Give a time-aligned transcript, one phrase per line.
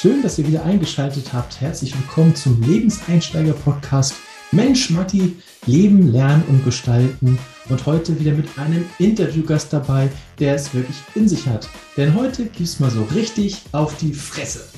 [0.00, 1.60] Schön, dass ihr wieder eingeschaltet habt.
[1.60, 4.14] Herzlich willkommen zum Lebenseinsteiger-Podcast
[4.50, 7.38] Mensch, Matti, Leben, Lernen und Gestalten.
[7.68, 10.08] Und heute wieder mit einem Interviewgast dabei,
[10.38, 11.68] der es wirklich in sich hat.
[11.98, 14.70] Denn heute gibt es mal so richtig auf die Fresse.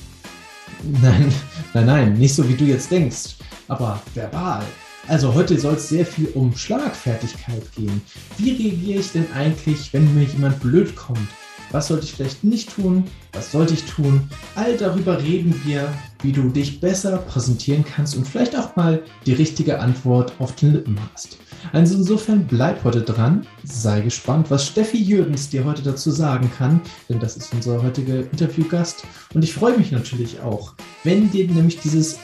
[1.01, 1.33] Nein,
[1.73, 3.35] nein, nein, nicht so wie du jetzt denkst,
[3.69, 4.65] aber verbal.
[5.07, 8.01] Also heute soll es sehr viel um Schlagfertigkeit gehen.
[8.37, 11.29] Wie reagiere ich denn eigentlich, wenn mir jemand blöd kommt?
[11.73, 13.05] Was sollte ich vielleicht nicht tun?
[13.31, 14.29] Was sollte ich tun?
[14.53, 15.91] All darüber reden wir,
[16.21, 20.73] wie du dich besser präsentieren kannst und vielleicht auch mal die richtige Antwort auf den
[20.73, 21.39] Lippen hast.
[21.71, 26.79] Also insofern bleib heute dran, sei gespannt, was Steffi Jürgens dir heute dazu sagen kann,
[27.09, 29.03] denn das ist unser heutiger Interviewgast.
[29.33, 32.19] Und ich freue mich natürlich auch, wenn dir nämlich dieses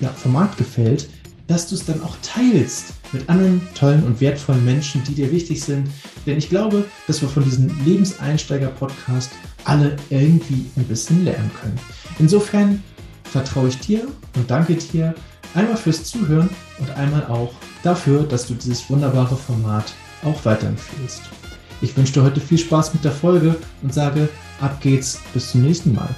[0.00, 1.08] ja, Format gefällt,
[1.46, 5.62] dass du es dann auch teilst mit anderen tollen und wertvollen Menschen, die dir wichtig
[5.62, 5.88] sind.
[6.26, 9.30] Denn ich glaube, dass wir von diesem Lebenseinsteiger-Podcast
[9.64, 11.78] alle irgendwie ein bisschen lernen können.
[12.18, 12.82] Insofern
[13.24, 15.14] vertraue ich dir und danke dir
[15.54, 21.22] einmal fürs Zuhören und einmal auch dafür, dass du dieses wunderbare Format auch weiterempfehlst.
[21.80, 24.28] Ich wünsche dir heute viel Spaß mit der Folge und sage,
[24.60, 26.08] ab geht's, bis zum nächsten Mal.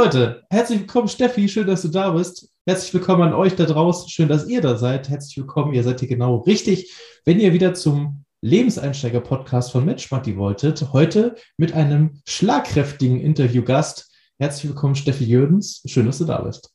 [0.00, 1.48] Leute, herzlich willkommen, Steffi.
[1.48, 2.48] Schön, dass du da bist.
[2.64, 4.08] Herzlich willkommen an euch da draußen.
[4.08, 5.08] Schön, dass ihr da seid.
[5.08, 5.74] Herzlich willkommen.
[5.74, 6.94] Ihr seid hier genau richtig.
[7.24, 14.14] Wenn ihr wieder zum Lebenseinsteiger-Podcast von Matchmatti wolltet, heute mit einem schlagkräftigen Interviewgast.
[14.38, 15.82] Herzlich willkommen, Steffi Jödens.
[15.86, 16.72] Schön, dass du da bist.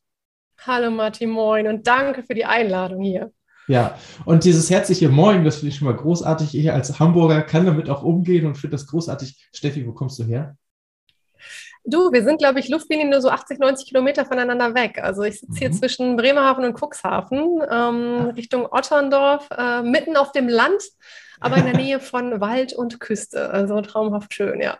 [0.59, 3.31] Hallo, Matti, moin und danke für die Einladung hier.
[3.69, 6.57] Ja, und dieses herzliche Moin, das finde ich schon mal großartig.
[6.57, 9.47] Ich als Hamburger kann damit auch umgehen und finde das großartig.
[9.53, 10.57] Steffi, wo kommst du her?
[11.85, 14.99] Du, wir sind, glaube ich, Luftlinien nur so 80, 90 Kilometer voneinander weg.
[15.03, 15.73] Also ich sitze hier mhm.
[15.73, 20.81] zwischen Bremerhaven und Cuxhaven, ähm, Richtung Otterndorf, äh, mitten auf dem Land,
[21.41, 23.49] aber in der Nähe von Wald und Küste.
[23.49, 24.77] Also traumhaft schön, ja.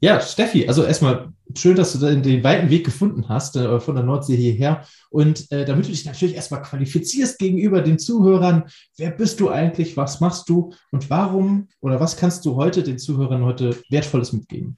[0.00, 4.04] Ja, Steffi, also erstmal schön, dass du den weiten Weg gefunden hast, äh, von der
[4.04, 4.84] Nordsee hierher.
[5.08, 8.64] Und äh, damit du dich natürlich erstmal qualifizierst gegenüber den Zuhörern,
[8.98, 12.98] wer bist du eigentlich, was machst du und warum oder was kannst du heute den
[12.98, 14.76] Zuhörern heute Wertvolles mitgeben?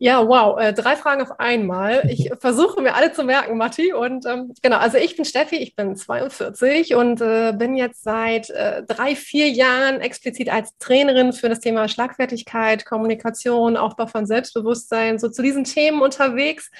[0.00, 2.08] Ja, wow, äh, drei Fragen auf einmal.
[2.08, 3.92] Ich versuche mir alle zu merken, Matti.
[3.92, 8.48] Und ähm, genau, also ich bin Steffi, ich bin 42 und äh, bin jetzt seit
[8.50, 15.18] äh, drei, vier Jahren explizit als Trainerin für das Thema Schlagfertigkeit, Kommunikation, Aufbau von Selbstbewusstsein,
[15.18, 16.70] so zu diesen Themen unterwegs.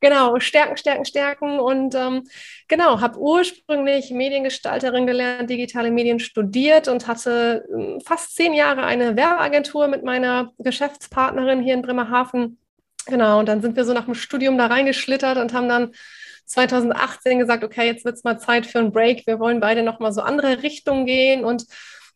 [0.00, 1.58] Genau, stärken, stärken, stärken.
[1.58, 2.24] Und ähm,
[2.68, 9.16] genau, habe ursprünglich Mediengestalterin gelernt, digitale Medien studiert und hatte äh, fast zehn Jahre eine
[9.16, 12.58] Werbeagentur mit meiner Geschäftspartnerin hier in Bremerhaven.
[13.06, 15.92] Genau, und dann sind wir so nach dem Studium da reingeschlittert und haben dann
[16.46, 19.26] 2018 gesagt, okay, jetzt wird es mal Zeit für einen Break.
[19.26, 21.64] Wir wollen beide nochmal so andere Richtungen gehen und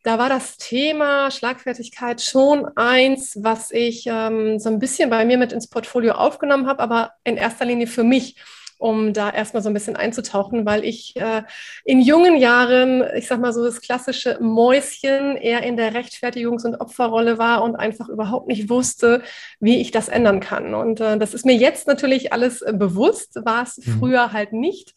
[0.08, 5.36] da war das Thema Schlagfertigkeit schon eins, was ich ähm, so ein bisschen bei mir
[5.36, 8.36] mit ins Portfolio aufgenommen habe, aber in erster Linie für mich
[8.78, 11.42] um da erstmal so ein bisschen einzutauchen, weil ich äh,
[11.84, 16.80] in jungen Jahren, ich sag mal so das klassische Mäuschen, eher in der Rechtfertigungs- und
[16.80, 19.22] Opferrolle war und einfach überhaupt nicht wusste,
[19.60, 20.74] wie ich das ändern kann.
[20.74, 23.98] Und äh, das ist mir jetzt natürlich alles äh, bewusst, war es mhm.
[23.98, 24.94] früher halt nicht.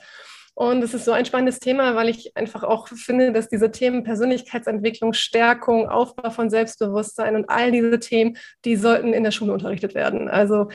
[0.62, 4.04] Und es ist so ein spannendes Thema, weil ich einfach auch finde, dass diese Themen
[4.04, 9.96] Persönlichkeitsentwicklung, Stärkung, Aufbau von Selbstbewusstsein und all diese Themen, die sollten in der Schule unterrichtet
[9.96, 10.30] werden.
[10.30, 10.68] Also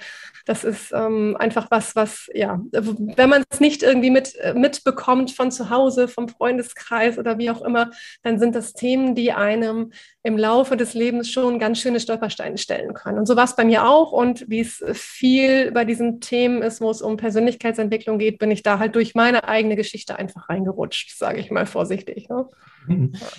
[0.45, 5.31] das ist ähm, einfach was, was, ja, wenn man es nicht irgendwie mit, äh, mitbekommt
[5.31, 7.91] von zu Hause, vom Freundeskreis oder wie auch immer,
[8.25, 9.93] dann sind das Themen, die einem
[10.25, 13.19] im Laufe des Lebens schon ganz schöne Stolpersteine stellen können.
[13.19, 14.11] Und so war es bei mir auch.
[14.11, 18.65] Und wie es viel bei diesen Themen ist, wo es um Persönlichkeitsentwicklung geht, bin ich
[18.65, 22.29] da halt durch meine eigene Geschichte einfach reingerutscht, sage ich mal vorsichtig.
[22.29, 22.47] Ne?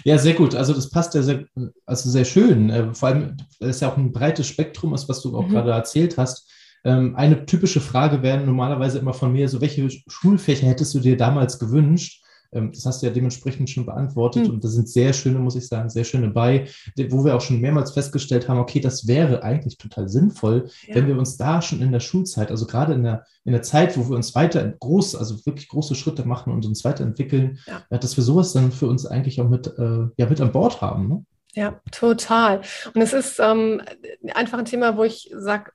[0.04, 0.56] Ja, sehr gut.
[0.56, 1.46] Also das passt ja sehr,
[1.86, 2.70] also sehr schön.
[2.70, 5.52] Äh, vor allem, weil es ja auch ein breites Spektrum ist, was du auch mhm.
[5.52, 6.50] gerade erzählt hast.
[6.84, 11.18] Ähm, eine typische Frage wäre normalerweise immer von mir, so welche Schulfächer hättest du dir
[11.18, 12.24] damals gewünscht?
[12.52, 14.56] Ähm, das hast du ja dementsprechend schon beantwortet mhm.
[14.56, 16.68] und da sind sehr schöne, muss ich sagen, sehr schöne bei,
[17.10, 20.96] wo wir auch schon mehrmals festgestellt haben, okay, das wäre eigentlich total sinnvoll, ja.
[20.96, 23.98] wenn wir uns da schon in der Schulzeit, also gerade in der, in der Zeit,
[23.98, 27.98] wo wir uns weiter groß, also wirklich große Schritte machen und uns weiterentwickeln, ja.
[27.98, 31.08] dass wir sowas dann für uns eigentlich auch mit, äh, ja, mit an Bord haben.
[31.08, 31.26] Ne?
[31.58, 32.62] Ja, total.
[32.94, 33.82] Und es ist ähm,
[34.36, 35.72] einfach ein Thema, wo ich sage,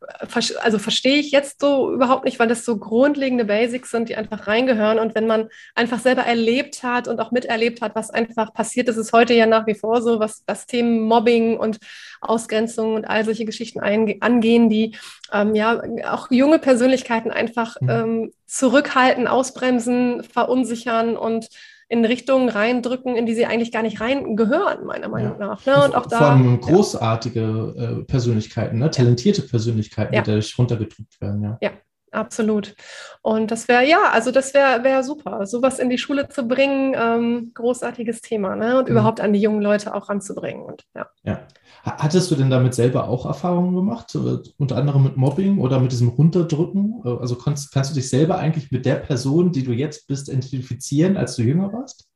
[0.61, 4.47] also verstehe ich jetzt so überhaupt nicht, weil das so grundlegende Basics sind, die einfach
[4.47, 5.01] reingehören.
[5.01, 8.97] Und wenn man einfach selber erlebt hat und auch miterlebt hat, was einfach passiert, ist
[8.97, 11.81] es heute ja nach wie vor so, was das Themen Mobbing und
[12.21, 14.97] Ausgrenzung und all solche Geschichten angehen, die
[15.33, 17.91] ähm, ja auch junge Persönlichkeiten einfach mhm.
[17.91, 21.49] ähm, zurückhalten, ausbremsen, verunsichern und
[21.93, 25.47] in Richtungen reindrücken, in die sie eigentlich gar nicht reingehören, meiner Meinung ja.
[25.47, 25.67] nach.
[25.67, 25.85] Ne?
[25.85, 27.91] Und auch da, Vor allem großartige ja.
[27.99, 28.91] äh, Persönlichkeiten, ne?
[28.91, 31.43] talentierte Persönlichkeiten, die dadurch runtergedrückt werden.
[31.43, 31.59] Ja.
[31.61, 31.71] ja.
[32.13, 32.77] Absolut.
[33.23, 36.95] Und das wäre, ja, also das wäre wär super, sowas in die Schule zu bringen,
[36.95, 38.79] ähm, großartiges Thema, ne?
[38.79, 38.93] Und mhm.
[38.93, 40.63] überhaupt an die jungen Leute auch ranzubringen.
[40.63, 41.07] Und, ja.
[41.25, 41.41] ja.
[41.85, 44.17] Hattest du denn damit selber auch Erfahrungen gemacht,
[44.59, 47.01] unter anderem mit Mobbing oder mit diesem Runterdrücken?
[47.05, 51.17] Also kannst, kannst du dich selber eigentlich mit der Person, die du jetzt bist, identifizieren,
[51.17, 52.12] als du jünger warst?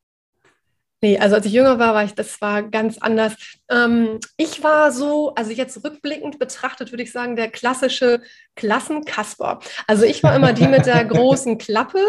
[1.06, 3.36] Nee, also als ich jünger war, war ich, das war ganz anders.
[3.70, 8.22] Ähm, ich war so, also jetzt rückblickend betrachtet, würde ich sagen, der klassische
[8.56, 9.60] Klassenkasper.
[9.86, 12.00] Also ich war immer die mit der großen Klappe.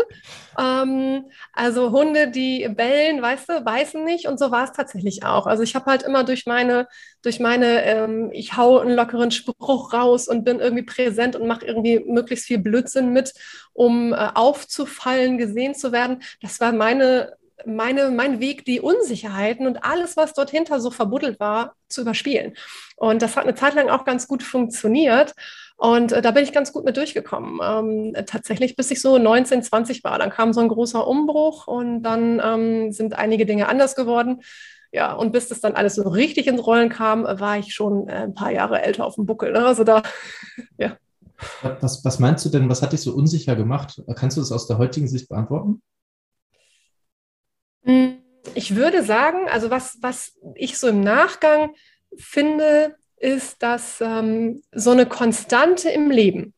[0.58, 4.28] Ähm, also Hunde, die bellen, weißt du, beißen nicht.
[4.28, 5.46] Und so war es tatsächlich auch.
[5.46, 6.88] Also ich habe halt immer durch meine,
[7.22, 11.68] durch meine, ähm, ich hau einen lockeren Spruch raus und bin irgendwie präsent und mache
[11.68, 13.36] irgendwie möglichst viel Blödsinn mit,
[13.74, 16.24] um äh, aufzufallen, gesehen zu werden.
[16.42, 21.40] Das war meine meine, mein Weg, die Unsicherheiten und alles, was dort hinter so verbuddelt
[21.40, 22.54] war, zu überspielen.
[22.96, 25.34] Und das hat eine Zeit lang auch ganz gut funktioniert.
[25.78, 27.60] Und äh, da bin ich ganz gut mit durchgekommen.
[27.64, 30.18] Ähm, tatsächlich, bis ich so 19, 20 war.
[30.18, 34.42] Dann kam so ein großer Umbruch und dann ähm, sind einige Dinge anders geworden.
[34.92, 38.24] Ja, und bis das dann alles so richtig ins Rollen kam, war ich schon äh,
[38.24, 39.52] ein paar Jahre älter auf dem Buckel.
[39.52, 39.66] Ne?
[39.66, 40.02] Also da,
[40.78, 40.98] ja.
[41.82, 44.02] Was, was meinst du denn, was hat dich so unsicher gemacht?
[44.16, 45.84] Kannst du das aus der heutigen Sicht beantworten?
[48.54, 51.72] Ich würde sagen, also was, was ich so im Nachgang
[52.18, 56.54] finde, ist, dass ähm, so eine Konstante im Leben,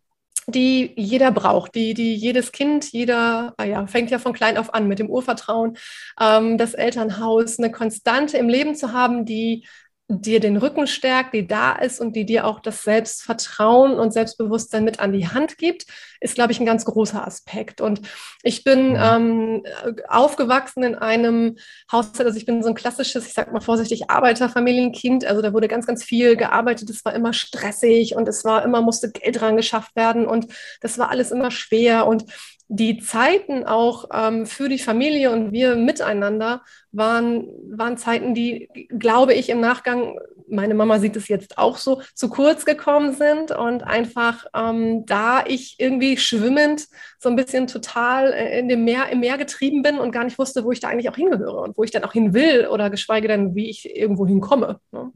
[0.48, 4.74] die jeder braucht, die, die jedes Kind, jeder, ah ja, fängt ja von klein auf
[4.74, 5.78] an mit dem Urvertrauen,
[6.20, 9.66] ähm, das Elternhaus, eine Konstante im Leben zu haben, die
[10.12, 14.84] dir den Rücken stärkt, die da ist und die dir auch das Selbstvertrauen und Selbstbewusstsein
[14.84, 15.86] mit an die Hand gibt,
[16.20, 17.80] ist, glaube ich, ein ganz großer Aspekt.
[17.80, 18.02] Und
[18.42, 19.64] ich bin ähm,
[20.08, 21.58] aufgewachsen in einem
[21.92, 25.26] Haushalt, also ich bin so ein klassisches, ich sage mal vorsichtig, Arbeiterfamilienkind.
[25.26, 26.90] Also da wurde ganz, ganz viel gearbeitet.
[26.90, 30.48] Es war immer stressig und es war immer, musste Geld dran geschafft werden und
[30.82, 32.08] das war alles immer schwer.
[32.08, 32.26] Und
[32.72, 36.62] die Zeiten auch ähm, für die Familie und wir miteinander
[36.92, 42.02] waren, waren Zeiten, die, glaube ich, im Nachgang, meine Mama sieht es jetzt auch so,
[42.14, 46.88] zu kurz gekommen sind und einfach ähm, da ich irgendwie schwimmend
[47.18, 50.64] so ein bisschen total in dem Meer, im Meer getrieben bin und gar nicht wusste,
[50.64, 53.28] wo ich da eigentlich auch hingehöre und wo ich dann auch hin will oder geschweige
[53.28, 54.80] denn, wie ich irgendwo hinkomme.
[54.92, 55.12] Ne?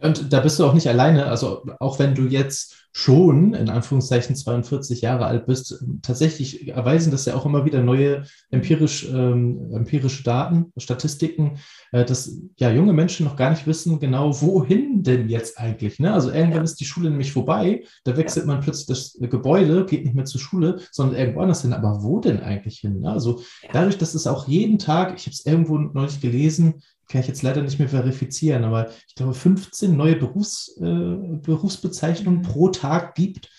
[0.00, 1.26] Und da bist du auch nicht alleine.
[1.26, 7.26] Also auch wenn du jetzt schon in Anführungszeichen 42 Jahre alt bist, tatsächlich erweisen das
[7.26, 11.58] ja auch immer wieder neue empirisch, ähm, empirische Daten, Statistiken,
[11.92, 15.98] äh, dass ja junge Menschen noch gar nicht wissen genau, wohin denn jetzt eigentlich.
[15.98, 16.12] Ne?
[16.12, 16.64] Also irgendwann ja.
[16.64, 20.40] ist die Schule nämlich vorbei, da wechselt man plötzlich das Gebäude, geht nicht mehr zur
[20.40, 21.72] Schule, sondern irgendwo anders hin.
[21.72, 23.00] Aber wo denn eigentlich hin?
[23.00, 23.12] Ne?
[23.12, 23.42] Also
[23.72, 27.42] dadurch, dass es auch jeden Tag, ich habe es irgendwo neulich gelesen, kann ich jetzt
[27.42, 33.50] leider nicht mehr verifizieren, aber ich glaube, 15 neue Berufs, äh, Berufsbezeichnungen pro Tag gibt.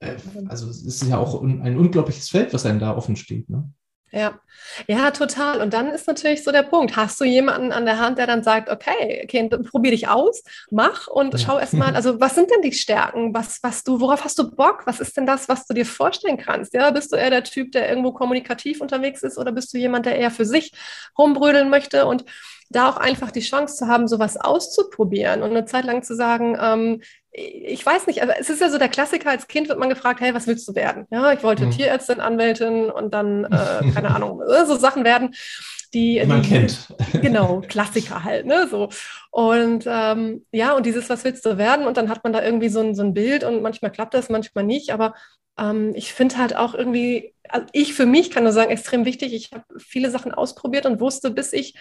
[0.00, 0.16] Äh,
[0.48, 3.50] also es ist ja auch un ein unglaubliches Feld, was einem da offen steht.
[3.50, 3.70] Ne?
[4.14, 4.38] Ja,
[4.86, 5.60] ja, total.
[5.60, 6.94] Und dann ist natürlich so der Punkt.
[6.94, 11.08] Hast du jemanden an der Hand, der dann sagt, okay, Kind, probier dich aus, mach
[11.08, 11.38] und ja.
[11.40, 13.34] schau erst mal, also was sind denn die Stärken?
[13.34, 14.82] Was, was du, worauf hast du Bock?
[14.86, 16.74] Was ist denn das, was du dir vorstellen kannst?
[16.74, 20.06] Ja, bist du eher der Typ, der irgendwo kommunikativ unterwegs ist oder bist du jemand,
[20.06, 20.72] der eher für sich
[21.18, 22.06] rumbrödeln möchte?
[22.06, 22.24] Und
[22.70, 26.56] da auch einfach die Chance zu haben, sowas auszuprobieren und eine Zeit lang zu sagen,
[26.60, 27.00] ähm,
[27.36, 30.20] ich weiß nicht, aber es ist ja so der Klassiker, als Kind wird man gefragt,
[30.20, 31.06] hey, was willst du werden?
[31.10, 31.72] Ja, ich wollte mhm.
[31.72, 35.34] Tierärztin, Anwältin und dann, äh, keine Ahnung, äh, so Sachen werden,
[35.92, 36.94] die, die man die, kennt.
[37.20, 38.88] Genau, Klassiker halt, ne, so.
[39.32, 41.86] Und ähm, ja, und dieses, was willst du werden?
[41.86, 44.28] Und dann hat man da irgendwie so ein, so ein Bild und manchmal klappt das,
[44.28, 45.14] manchmal nicht, aber
[45.58, 49.34] ähm, ich finde halt auch irgendwie, also ich für mich kann nur sagen, extrem wichtig,
[49.34, 51.74] ich habe viele Sachen ausprobiert und wusste, bis ich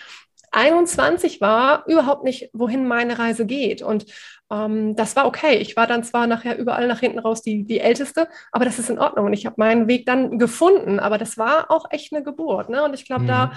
[0.53, 3.81] 21 war, überhaupt nicht, wohin meine Reise geht.
[3.81, 4.05] Und
[4.51, 5.57] ähm, das war okay.
[5.57, 8.89] Ich war dann zwar nachher überall nach hinten raus die, die Älteste, aber das ist
[8.89, 9.27] in Ordnung.
[9.27, 10.99] Und ich habe meinen Weg dann gefunden.
[10.99, 12.69] Aber das war auch echt eine Geburt.
[12.69, 12.83] Ne?
[12.83, 13.27] Und ich glaube, mhm.
[13.27, 13.51] da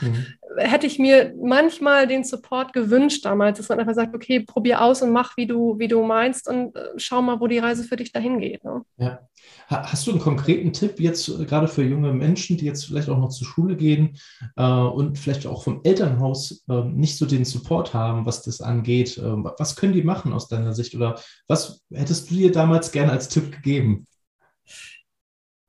[0.56, 5.02] hätte ich mir manchmal den Support gewünscht damals, dass man einfach sagt, okay, probier aus
[5.02, 7.96] und mach, wie du, wie du meinst und äh, schau mal, wo die Reise für
[7.96, 8.64] dich dahin geht.
[8.64, 8.82] Ne?
[8.98, 9.20] Ja.
[9.68, 13.18] Hast du einen konkreten Tipp jetzt äh, gerade für junge Menschen, die jetzt vielleicht auch
[13.18, 14.16] noch zur Schule gehen
[14.56, 19.18] äh, und vielleicht auch vom Elternhaus äh, nicht so den Support haben, was das angeht?
[19.18, 23.12] Äh, was können die machen aus deiner Sicht oder was hättest du dir damals gerne
[23.12, 24.06] als Tipp gegeben?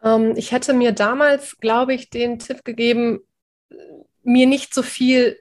[0.04, 3.22] Ähm, ich hätte mir damals, glaube ich, den Tipp gegeben,
[4.24, 5.40] mir nicht so viel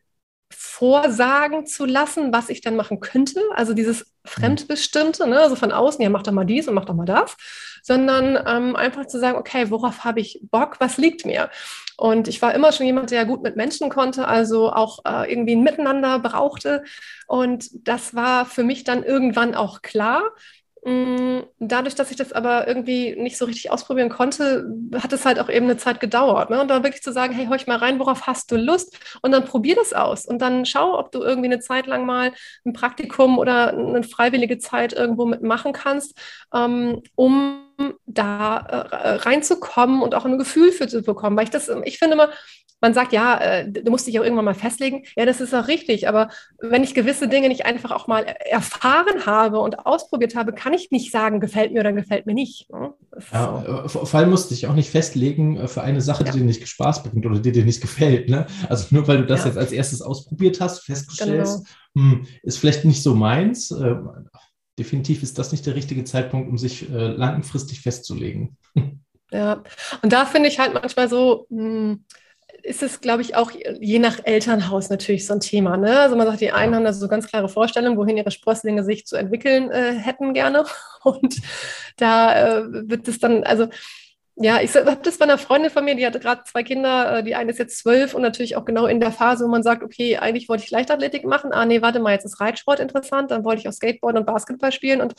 [0.51, 3.41] vorsagen zu lassen, was ich dann machen könnte.
[3.55, 5.41] Also dieses fremdbestimmte, ne?
[5.41, 7.37] also von außen, ja, mach doch mal dies und mach doch mal das,
[7.83, 11.51] sondern ähm, einfach zu sagen, okay, worauf habe ich Bock, was liegt mir?
[11.97, 15.57] Und ich war immer schon jemand, der gut mit Menschen konnte, also auch äh, irgendwie
[15.57, 16.85] ein Miteinander brauchte.
[17.27, 20.23] Und das war für mich dann irgendwann auch klar.
[20.87, 25.41] Mm, dadurch, dass ich das aber irgendwie nicht so richtig ausprobieren konnte, hat es halt
[25.41, 26.49] auch eben eine Zeit gedauert.
[26.49, 26.61] Ne?
[26.61, 28.97] Und dann wirklich zu sagen, hey, hör ich mal rein, worauf hast du Lust?
[29.21, 30.27] Und dann probier das aus.
[30.27, 32.33] Und dann schau, ob du irgendwie eine Zeit lang mal
[32.65, 36.17] ein Praktikum oder eine freiwillige Zeit irgendwo mitmachen kannst,
[36.55, 37.65] ähm, um
[38.07, 41.37] da äh, reinzukommen und auch ein Gefühl für zu bekommen.
[41.37, 42.31] Weil ich das, ich finde immer,
[42.81, 45.05] man sagt, ja, äh, du musst dich auch irgendwann mal festlegen.
[45.17, 46.09] Ja, das ist auch richtig.
[46.09, 46.29] Aber
[46.61, 50.91] wenn ich gewisse Dinge nicht einfach auch mal erfahren habe und ausprobiert habe, kann ich
[50.91, 52.71] nicht sagen, gefällt mir oder gefällt mir nicht.
[52.71, 52.93] Ne?
[53.33, 54.05] Ja, so.
[54.05, 56.37] Vor allem musst du dich auch nicht festlegen äh, für eine Sache, die ja.
[56.37, 58.29] dir nicht Spaß bringt oder die dir nicht gefällt.
[58.29, 58.47] Ne?
[58.69, 59.47] Also nur weil du das ja.
[59.47, 61.65] jetzt als erstes ausprobiert hast, festgestellt, genau.
[61.95, 63.71] hm, ist vielleicht nicht so meins.
[63.71, 63.97] Äh,
[64.79, 68.57] definitiv ist das nicht der richtige Zeitpunkt, um sich äh, langfristig festzulegen.
[69.33, 69.65] Ja,
[70.03, 72.05] und da finde ich halt manchmal so, mh, hm,
[72.67, 75.77] ist es, glaube ich, auch je nach Elternhaus natürlich so ein Thema.
[75.77, 76.01] Ne?
[76.01, 79.07] Also man sagt, die einen haben da so ganz klare Vorstellungen, wohin ihre Sprösslinge sich
[79.07, 80.65] zu entwickeln äh, hätten gerne.
[81.05, 81.41] Und
[81.97, 83.69] da äh, wird es dann, also
[84.37, 87.23] ja, ich habe das bei einer Freundin von mir, die hatte gerade zwei Kinder, äh,
[87.25, 89.83] die eine ist jetzt zwölf und natürlich auch genau in der Phase, wo man sagt,
[89.83, 91.53] okay, eigentlich wollte ich Leichtathletik machen.
[91.53, 94.73] Ah, nee, warte mal, jetzt ist Reitsport interessant, dann wollte ich auch Skateboard und Basketball
[94.73, 95.15] spielen und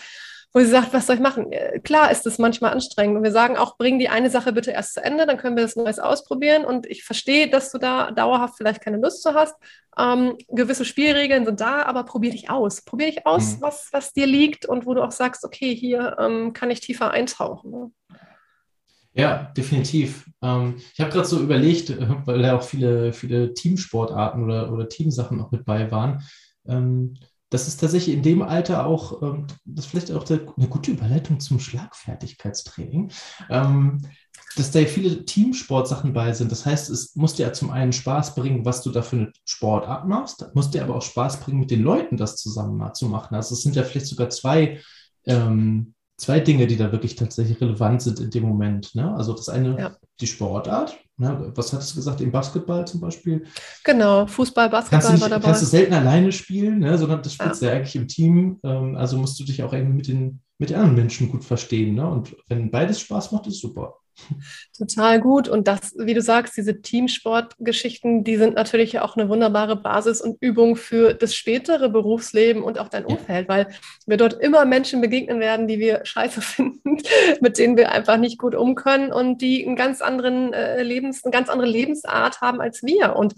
[0.54, 1.52] wo sie sagt, was soll ich machen?
[1.52, 3.18] Äh, klar ist es manchmal anstrengend.
[3.18, 5.64] Und wir sagen auch, bring die eine Sache bitte erst zu Ende, dann können wir
[5.64, 6.64] das Neues ausprobieren.
[6.64, 9.56] Und ich verstehe, dass du da dauerhaft vielleicht keine Lust zu hast.
[9.98, 12.82] Ähm, gewisse Spielregeln sind da, aber probier dich aus.
[12.82, 13.62] Probier dich aus, mhm.
[13.62, 17.12] was, was dir liegt und wo du auch sagst, okay, hier ähm, kann ich tiefer
[17.12, 17.72] eintauchen.
[17.72, 17.92] Ne?
[19.18, 20.30] Ja, definitiv.
[20.44, 24.88] Ähm, ich habe gerade so überlegt, äh, weil da auch viele, viele Teamsportarten oder, oder
[24.88, 26.24] Teamsachen auch mit bei waren.
[26.68, 27.16] Ähm,
[27.50, 30.92] das ist tatsächlich in dem Alter auch, ähm, das ist vielleicht auch der, eine gute
[30.92, 33.12] Überleitung zum Schlagfertigkeitstraining,
[33.50, 34.02] ähm,
[34.56, 36.52] dass da viele Teamsportsachen bei sind.
[36.52, 40.08] Das heißt, es muss dir zum einen Spaß bringen, was du da für eine Sportart
[40.08, 43.34] machst, muss dir aber auch Spaß bringen, mit den Leuten das zusammen mal zu machen.
[43.36, 44.80] Also es sind ja vielleicht sogar zwei
[45.26, 48.96] ähm, zwei Dinge, die da wirklich tatsächlich relevant sind in dem Moment.
[48.96, 49.16] Ne?
[49.16, 49.96] Also das eine, ja.
[50.20, 50.98] die Sportart.
[51.18, 51.52] Ne?
[51.56, 53.46] Was hattest du gesagt, im Basketball zum Beispiel?
[53.84, 55.46] Genau, Fußball, Basketball kannst du nicht, war dabei.
[55.46, 56.98] Kannst du selten alleine spielen, ne?
[56.98, 57.68] sondern das spielst ja.
[57.68, 58.60] du ja eigentlich im Team.
[58.64, 61.96] Ähm, also musst du dich auch irgendwie mit den, mit den anderen Menschen gut verstehen.
[61.96, 62.08] Ne?
[62.08, 63.96] Und wenn beides Spaß macht, ist super.
[64.78, 65.48] Total gut.
[65.48, 70.38] Und das, wie du sagst, diese Teamsportgeschichten, die sind natürlich auch eine wunderbare Basis und
[70.42, 73.68] Übung für das spätere Berufsleben und auch dein Umfeld, weil
[74.06, 76.98] wir dort immer Menschen begegnen werden, die wir scheiße finden,
[77.42, 81.24] mit denen wir einfach nicht gut um können und die einen ganz anderen äh, Lebens,
[81.24, 83.16] eine ganz andere Lebensart haben als wir.
[83.16, 83.36] Und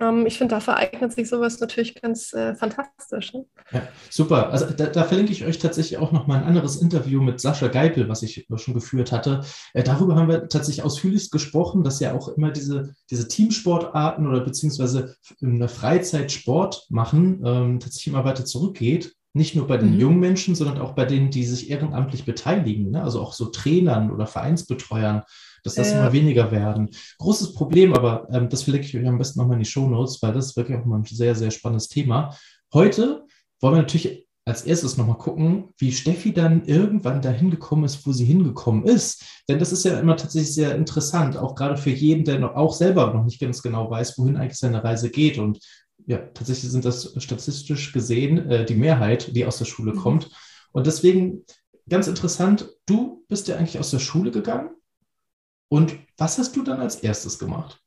[0.00, 3.32] ähm, ich finde, da vereignet sich sowas natürlich ganz äh, fantastisch.
[3.32, 3.46] Ne?
[3.72, 4.50] Ja, super.
[4.50, 7.68] Also da, da, verlinke ich euch tatsächlich auch noch mal ein anderes Interview mit Sascha
[7.68, 9.42] Geipel, was ich schon geführt hatte.
[9.72, 14.40] Äh, darüber haben wir tatsächlich ausführlichst gesprochen, dass ja auch immer diese, diese Teamsportarten oder
[14.40, 19.14] beziehungsweise in der Freizeit Sport machen ähm, tatsächlich immer weiter zurückgeht.
[19.36, 20.00] Nicht nur bei den mhm.
[20.00, 23.02] jungen Menschen, sondern auch bei denen, die sich ehrenamtlich beteiligen, ne?
[23.02, 25.24] also auch so Trainern oder Vereinsbetreuern
[25.64, 26.00] dass das ja.
[26.00, 26.90] immer weniger werden.
[27.18, 30.22] Großes Problem, aber ähm, das verlinke ich euch am besten nochmal in die Show Notes,
[30.22, 32.36] weil das ist wirklich auch mal ein sehr, sehr spannendes Thema.
[32.72, 33.24] Heute
[33.60, 38.12] wollen wir natürlich als erstes nochmal gucken, wie Steffi dann irgendwann dahin gekommen ist, wo
[38.12, 39.24] sie hingekommen ist.
[39.48, 42.74] Denn das ist ja immer tatsächlich sehr interessant, auch gerade für jeden, der noch, auch
[42.74, 45.38] selber noch nicht ganz genau weiß, wohin eigentlich seine Reise geht.
[45.38, 45.60] Und
[46.06, 49.98] ja, tatsächlich sind das statistisch gesehen äh, die Mehrheit, die aus der Schule mhm.
[49.98, 50.30] kommt.
[50.72, 51.44] Und deswegen
[51.88, 54.70] ganz interessant, du bist ja eigentlich aus der Schule gegangen
[55.68, 57.83] und was hast du dann als erstes gemacht?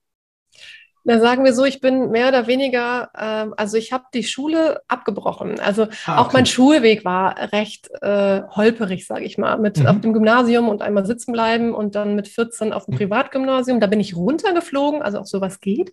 [1.07, 4.81] Na, sagen wir so, ich bin mehr oder weniger, ähm, also ich habe die Schule
[4.89, 5.57] abgebrochen.
[5.57, 6.11] Also ah, okay.
[6.17, 9.87] auch mein Schulweg war recht äh, holperig, sage ich mal, mit mhm.
[9.87, 12.97] auf dem Gymnasium und einmal sitzen bleiben und dann mit 14 auf dem mhm.
[12.97, 13.79] Privatgymnasium.
[13.79, 15.91] Da bin ich runtergeflogen, also auch sowas geht.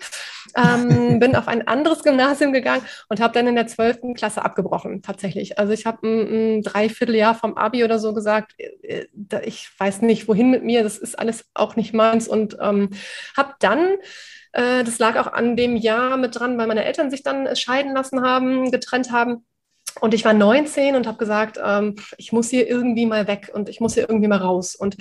[0.56, 4.14] Ähm, bin auf ein anderes Gymnasium gegangen und habe dann in der 12.
[4.16, 5.61] Klasse abgebrochen, tatsächlich.
[5.61, 9.04] Also ich habe ein, ein Dreivierteljahr vom Abi oder so gesagt, äh,
[9.44, 12.90] ich weiß nicht, wohin mit mir, das ist alles auch nicht meins und ähm,
[13.37, 13.90] habe dann
[14.54, 17.92] äh, das lag auch an dem Jahr mit dran, weil meine Eltern sich dann scheiden
[17.92, 19.44] lassen haben, getrennt haben.
[20.00, 23.68] Und ich war 19 und habe gesagt, ähm, ich muss hier irgendwie mal weg und
[23.68, 24.75] ich muss hier irgendwie mal raus.
[24.75, 24.96] Und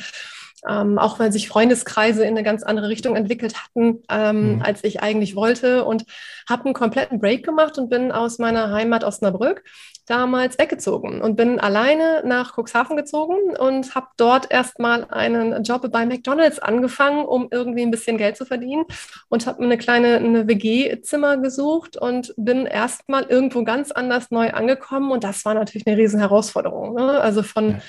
[0.68, 4.62] ähm, auch weil sich Freundeskreise in eine ganz andere Richtung entwickelt hatten, ähm, mhm.
[4.62, 6.06] als ich eigentlich wollte und
[6.50, 9.64] habe einen kompletten Break gemacht und bin aus meiner Heimat Osnabrück
[10.06, 16.06] damals weggezogen und bin alleine nach Cuxhaven gezogen und habe dort erstmal einen Job bei
[16.06, 18.86] McDonald's angefangen, um irgendwie ein bisschen Geld zu verdienen
[19.30, 24.52] und habe mir eine kleine eine WG-Zimmer gesucht und bin erstmal irgendwo ganz anders neu
[24.52, 26.96] angekommen und das war natürlich eine riesen Herausforderung.
[26.96, 27.22] Ne?
[27.22, 27.82] Also von ja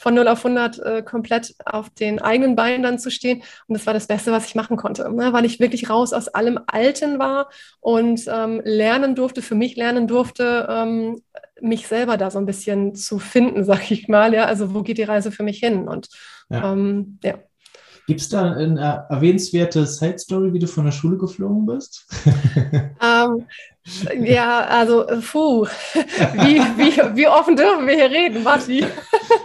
[0.00, 3.42] von 0 auf 100 äh, komplett auf den eigenen Beinen dann zu stehen.
[3.68, 5.34] Und das war das Beste, was ich machen konnte, ne?
[5.34, 10.08] weil ich wirklich raus aus allem Alten war und ähm, lernen durfte, für mich lernen
[10.08, 11.20] durfte, ähm,
[11.60, 14.32] mich selber da so ein bisschen zu finden, sag ich mal.
[14.32, 15.86] Ja, also wo geht die Reise für mich hin?
[15.86, 16.08] Und
[16.48, 16.72] ja.
[16.72, 17.34] Ähm, ja.
[18.10, 22.08] Gibt es da eine erwähnenswerte Side-Story, wie du von der Schule geflogen bist?
[23.00, 23.46] ähm,
[24.20, 25.64] ja, also, puh,
[26.34, 28.84] wie, wie, wie offen dürfen wir hier reden, Matti?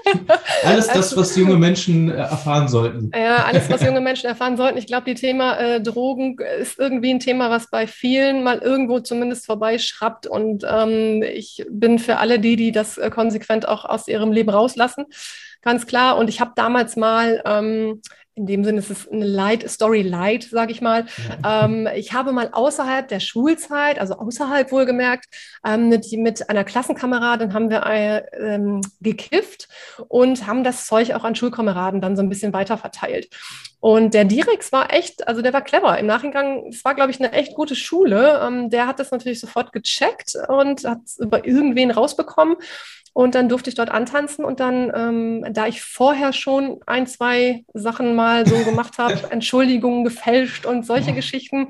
[0.64, 3.12] alles das, was junge Menschen äh, erfahren sollten.
[3.16, 4.80] Ja, alles, was junge Menschen erfahren sollten.
[4.80, 9.00] Ich glaube, die Thema äh, Drogen ist irgendwie ein Thema, was bei vielen mal irgendwo
[9.00, 10.26] zumindest vorbeischraubt.
[10.26, 14.50] Und ähm, ich bin für alle die, die das äh, konsequent auch aus ihrem Leben
[14.50, 15.06] rauslassen
[15.66, 16.16] ganz klar.
[16.16, 18.02] Und ich habe damals mal ähm,
[18.36, 21.06] in dem Sinne ist es eine Light, Story Light, sage ich mal.
[21.44, 21.66] Ja.
[21.66, 25.26] Ähm, ich habe mal außerhalb der Schulzeit, also außerhalb wohlgemerkt,
[25.66, 29.70] ähm, mit, mit einer Klassenkameradin haben wir äh, ähm, gekifft
[30.10, 33.30] und haben das Zeug auch an Schulkameraden dann so ein bisschen weiter verteilt.
[33.80, 35.98] Und der Direx war echt, also der war clever.
[36.00, 38.42] Im Nachhinein, es war, glaube ich, eine echt gute Schule.
[38.44, 42.56] Ähm, der hat das natürlich sofort gecheckt und hat es über irgendwen rausbekommen.
[43.16, 47.64] Und dann durfte ich dort antanzen und dann, ähm, da ich vorher schon ein, zwei
[47.74, 51.70] Sachen mal so gemacht habe, Entschuldigungen gefälscht und solche Geschichten,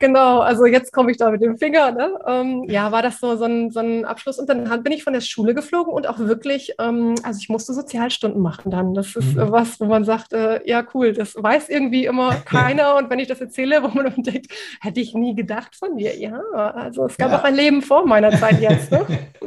[0.00, 1.92] Genau, also jetzt komme ich da mit dem Finger.
[1.92, 2.18] Ne?
[2.26, 4.38] Ähm, ja, war das so, so, ein, so ein Abschluss.
[4.38, 7.74] Und dann bin ich von der Schule geflogen und auch wirklich, ähm, also ich musste
[7.74, 8.94] Sozialstunden machen dann.
[8.94, 9.52] Das ist mhm.
[9.52, 12.96] was, wo man sagt, äh, ja cool, das weiß irgendwie immer keiner.
[12.96, 14.46] und wenn ich das erzähle, wo man denkt,
[14.80, 16.18] hätte ich nie gedacht von dir.
[16.18, 17.38] Ja, also es gab ja.
[17.38, 18.90] auch ein Leben vor meiner Zeit jetzt.
[18.90, 19.04] Ne?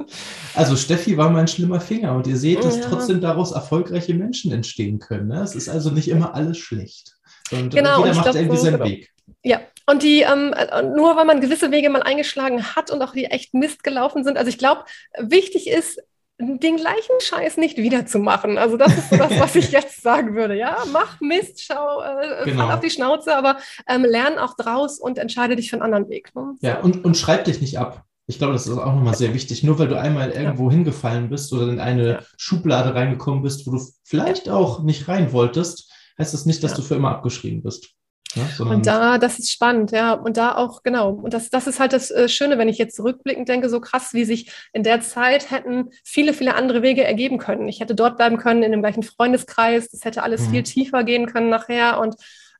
[0.53, 2.83] also Steffi war mein schlimmer Finger und ihr seht, dass ja.
[2.87, 5.29] trotzdem daraus erfolgreiche Menschen entstehen können.
[5.29, 5.41] Ne?
[5.41, 7.15] Es ist also nicht immer alles schlecht.
[7.51, 8.85] Und genau, jeder macht glaub, irgendwie so, seinen genau.
[8.85, 9.09] Weg.
[9.43, 10.53] Ja, und die, ähm,
[10.95, 14.37] nur weil man gewisse Wege mal eingeschlagen hat und auch die echt Mist gelaufen sind.
[14.37, 14.85] Also ich glaube,
[15.19, 15.99] wichtig ist,
[16.39, 18.57] den gleichen Scheiß nicht wiederzumachen.
[18.57, 20.57] Also das ist so das, was ich jetzt sagen würde.
[20.57, 22.65] Ja, mach Mist, schau, äh, genau.
[22.65, 26.09] fall auf die Schnauze, aber ähm, lern auch draus und entscheide dich für einen anderen
[26.09, 26.33] Weg.
[26.35, 26.55] Ne?
[26.61, 28.03] Ja, und, und schreib dich nicht ab.
[28.25, 29.63] Ich glaube, das ist auch nochmal sehr wichtig.
[29.63, 30.75] Nur weil du einmal irgendwo ja.
[30.75, 32.19] hingefallen bist oder in eine ja.
[32.37, 36.77] Schublade reingekommen bist, wo du vielleicht auch nicht rein wolltest, heißt das nicht, dass ja.
[36.77, 37.95] du für immer abgeschrieben bist.
[38.35, 40.13] Ja, und da, das ist spannend, ja.
[40.13, 41.11] Und da auch, genau.
[41.11, 44.13] Und das, das ist halt das äh, Schöne, wenn ich jetzt zurückblickend denke, so krass,
[44.13, 47.67] wie sich in der Zeit hätten viele, viele andere Wege ergeben können.
[47.67, 49.89] Ich hätte dort bleiben können, in dem gleichen Freundeskreis.
[49.89, 50.51] Das hätte alles mhm.
[50.51, 52.15] viel tiefer gehen können nachher und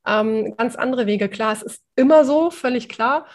[0.06, 1.30] ähm, ganz andere Wege.
[1.30, 3.26] Klar, es ist immer so, völlig klar.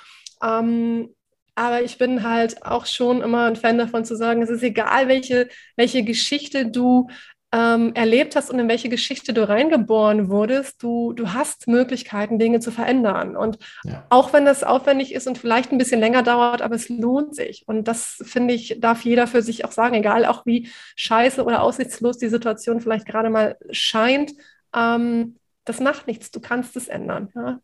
[0.43, 1.15] Ähm,
[1.55, 5.09] aber ich bin halt auch schon immer ein Fan davon zu sagen, es ist egal,
[5.09, 7.09] welche, welche Geschichte du
[7.51, 12.61] ähm, erlebt hast und in welche Geschichte du reingeboren wurdest, du, du hast Möglichkeiten, Dinge
[12.61, 13.37] zu verändern.
[13.37, 14.05] Und ja.
[14.11, 17.65] auch wenn das aufwendig ist und vielleicht ein bisschen länger dauert, aber es lohnt sich.
[17.67, 21.63] Und das, finde ich, darf jeder für sich auch sagen, egal auch wie scheiße oder
[21.63, 24.33] aussichtslos die Situation vielleicht gerade mal scheint.
[24.75, 27.31] Ähm, das macht nichts, du kannst es ändern.
[27.35, 27.61] Ja?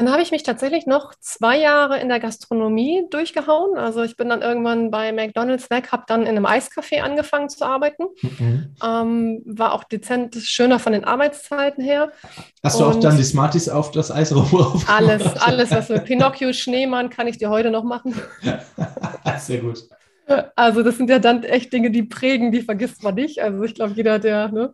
[0.00, 3.76] Dann habe ich mich tatsächlich noch zwei Jahre in der Gastronomie durchgehauen.
[3.76, 7.66] Also ich bin dann irgendwann bei McDonald's weg, habe dann in einem Eiscafé angefangen zu
[7.66, 8.04] arbeiten.
[8.22, 8.74] Mhm.
[8.82, 12.12] Ähm, war auch dezent schöner von den Arbeitszeiten her.
[12.64, 15.70] Hast du auch dann die Smarties auf das Eis rum Alles, alles.
[15.70, 18.14] Also Pinocchio, Schneemann kann ich dir heute noch machen.
[19.38, 19.80] Sehr gut.
[20.56, 23.42] Also das sind ja dann echt Dinge, die prägen, die vergisst man nicht.
[23.42, 24.72] Also ich glaube, jeder, der ne,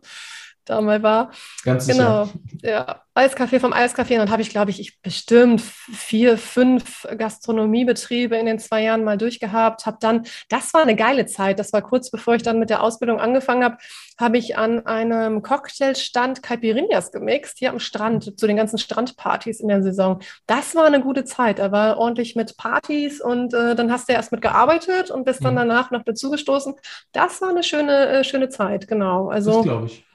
[0.69, 1.31] da mal war.
[1.63, 2.25] Ganz genau.
[2.25, 2.39] Sicher.
[2.61, 4.13] Ja, Eiskaffee vom Eiskaffee.
[4.13, 9.03] Und dann habe ich, glaube ich, ich bestimmt vier, fünf Gastronomiebetriebe in den zwei Jahren
[9.03, 9.85] mal durchgehabt.
[9.85, 11.57] Habe dann, das war eine geile Zeit.
[11.59, 13.77] Das war kurz bevor ich dann mit der Ausbildung angefangen habe,
[14.19, 19.67] habe ich an einem Cocktailstand Caipirinhas gemixt, hier am Strand, zu den ganzen Strandpartys in
[19.67, 20.19] der Saison.
[20.45, 21.59] Das war eine gute Zeit.
[21.59, 25.43] Da war ordentlich mit Partys und äh, dann hast du erst mit gearbeitet und bist
[25.43, 25.59] dann mhm.
[25.59, 26.75] danach noch dazugestoßen.
[27.13, 29.29] Das war eine schöne, äh, schöne Zeit, genau.
[29.29, 30.06] Also, das glaube ich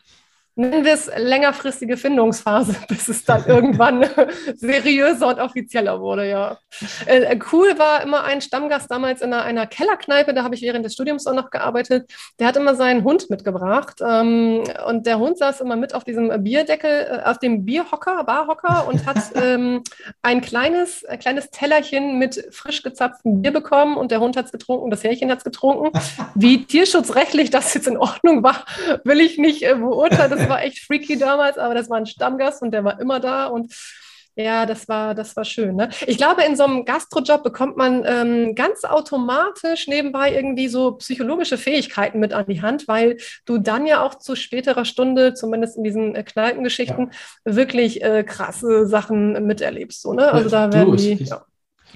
[0.55, 4.05] nennen wir es längerfristige Findungsphase, bis es dann irgendwann
[4.57, 6.59] seriöser und offizieller wurde, ja.
[7.07, 10.85] Äh, cool war immer ein Stammgast damals in einer, einer Kellerkneipe, da habe ich während
[10.85, 12.11] des Studiums auch noch gearbeitet.
[12.39, 16.43] Der hat immer seinen Hund mitgebracht ähm, und der Hund saß immer mit auf diesem
[16.43, 19.83] Bierdeckel, äh, auf dem Bierhocker, Barhocker und hat ähm,
[20.23, 24.53] ein kleines, ein kleines Tellerchen mit frisch gezapftem Bier bekommen und der Hund hat es
[24.53, 25.99] getrunken, das Härchen hat es getrunken.
[26.35, 28.65] Wie tierschutzrechtlich das jetzt in Ordnung war,
[29.05, 30.42] will ich nicht äh, beurteilen.
[30.43, 33.47] Das war echt freaky damals, aber das war ein Stammgast und der war immer da
[33.47, 33.73] und
[34.35, 35.77] ja, das war, das war schön.
[35.77, 35.91] Ne?
[36.07, 41.59] Ich glaube, in so einem Gastrojob bekommt man ähm, ganz automatisch nebenbei irgendwie so psychologische
[41.59, 45.85] Fähigkeiten mit an die Hand, weil du dann ja auch zu späterer Stunde, zumindest in
[45.85, 47.13] diesen äh, Kneipengeschichten,
[47.45, 47.57] ja.
[47.57, 50.01] wirklich äh, krasse Sachen miterlebst.
[50.01, 50.33] So, ne?
[50.33, 51.13] Also da werden die.
[51.13, 51.45] Ich, ja.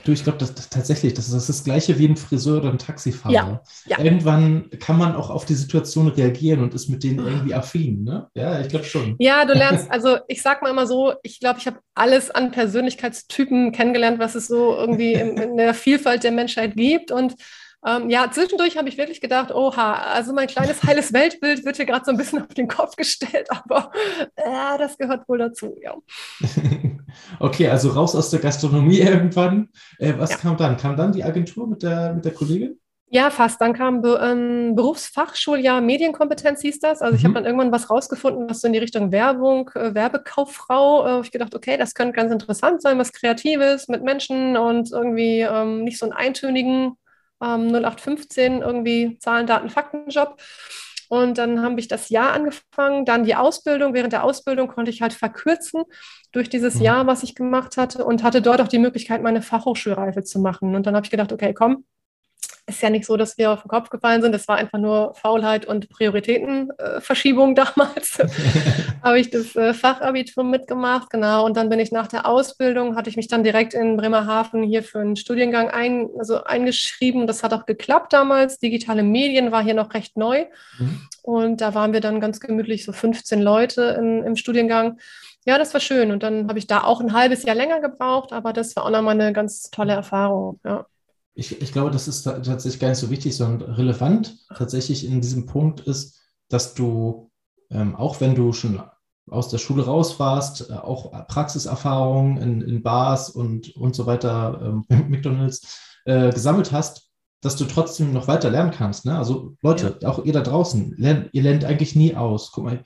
[0.04, 2.70] Du, ich glaube, das, das, tatsächlich, das, das ist das gleiche wie ein Friseur oder
[2.70, 3.32] ein Taxifahrer.
[3.32, 4.04] Ja, ja.
[4.04, 8.04] Irgendwann kann man auch auf die Situation reagieren und ist mit denen irgendwie affin.
[8.04, 8.28] Ne?
[8.34, 9.16] Ja, ich glaube schon.
[9.18, 12.52] Ja, du lernst, also ich sag mal immer so, ich glaube, ich habe alles an
[12.52, 17.10] Persönlichkeitstypen kennengelernt, was es so irgendwie in, in der Vielfalt der Menschheit gibt.
[17.10, 17.34] Und
[17.86, 21.86] ähm, ja, zwischendurch habe ich wirklich gedacht, oha, also mein kleines heiles Weltbild wird hier
[21.86, 23.92] gerade so ein bisschen auf den Kopf gestellt, aber
[24.34, 25.94] äh, das gehört wohl dazu, ja.
[27.40, 29.68] okay, also raus aus der Gastronomie irgendwann.
[29.98, 30.36] Äh, was ja.
[30.38, 30.76] kam dann?
[30.76, 32.80] Kam dann die Agentur mit der, mit der Kollegin?
[33.08, 33.60] Ja, fast.
[33.60, 37.02] Dann kam Be ähm, Berufsfachschuljahr Medienkompetenz hieß das.
[37.02, 37.18] Also mhm.
[37.18, 41.06] ich habe dann irgendwann was rausgefunden, was so in die Richtung Werbung, äh, Werbekauffrau.
[41.06, 45.42] Äh, ich gedacht, okay, das könnte ganz interessant sein, was Kreatives mit Menschen und irgendwie
[45.42, 46.96] ähm, nicht so einen eintönigen
[47.42, 50.40] ähm, 0815 irgendwie Zahlen, Daten, Faktenjob.
[51.08, 53.94] Und dann habe ich das Jahr angefangen, dann die Ausbildung.
[53.94, 55.84] Während der Ausbildung konnte ich halt verkürzen
[56.32, 56.82] durch dieses mhm.
[56.82, 60.74] Jahr, was ich gemacht hatte und hatte dort auch die Möglichkeit, meine Fachhochschulreife zu machen.
[60.74, 61.84] Und dann habe ich gedacht, okay, komm,
[62.68, 64.32] ist ja nicht so, dass wir auf den Kopf gefallen sind.
[64.32, 68.18] Das war einfach nur Faulheit und Prioritätenverschiebung äh, damals.
[69.02, 71.44] habe ich das äh, Fachabitur mitgemacht, genau.
[71.44, 74.82] Und dann bin ich nach der Ausbildung, hatte ich mich dann direkt in Bremerhaven hier
[74.82, 77.28] für einen Studiengang ein, also eingeschrieben.
[77.28, 78.58] Das hat auch geklappt damals.
[78.58, 80.46] Digitale Medien war hier noch recht neu.
[80.78, 81.00] Mhm.
[81.22, 84.98] Und da waren wir dann ganz gemütlich so 15 Leute in, im Studiengang.
[85.44, 86.10] Ja, das war schön.
[86.10, 88.90] Und dann habe ich da auch ein halbes Jahr länger gebraucht, aber das war auch
[88.90, 90.58] nochmal eine ganz tolle Erfahrung.
[90.64, 90.86] Ja
[91.36, 95.44] ich, ich glaube, das ist tatsächlich gar nicht so wichtig, sondern relevant tatsächlich in diesem
[95.44, 96.18] Punkt ist,
[96.48, 97.30] dass du,
[97.70, 98.82] ähm, auch wenn du schon
[99.28, 104.60] aus der Schule raus warst, äh, auch Praxiserfahrungen in, in Bars und, und so weiter,
[104.62, 107.10] ähm, McDonalds, äh, gesammelt hast,
[107.42, 109.04] dass du trotzdem noch weiter lernen kannst.
[109.04, 109.16] Ne?
[109.16, 110.08] Also Leute, ja.
[110.08, 112.50] auch ihr da draußen, lernt, ihr lernt eigentlich nie aus.
[112.50, 112.82] Guck mal,